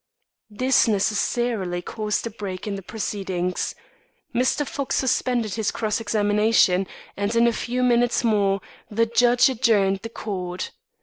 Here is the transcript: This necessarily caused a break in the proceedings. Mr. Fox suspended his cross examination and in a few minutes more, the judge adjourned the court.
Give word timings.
This 0.49 0.87
necessarily 0.87 1.83
caused 1.83 2.25
a 2.25 2.31
break 2.31 2.65
in 2.65 2.73
the 2.73 2.81
proceedings. 2.81 3.75
Mr. 4.33 4.67
Fox 4.67 4.95
suspended 4.95 5.53
his 5.53 5.69
cross 5.69 6.01
examination 6.01 6.87
and 7.15 7.35
in 7.35 7.45
a 7.45 7.53
few 7.53 7.83
minutes 7.83 8.23
more, 8.23 8.61
the 8.89 9.05
judge 9.05 9.47
adjourned 9.47 9.97
the 9.99 10.09
court. 10.09 10.71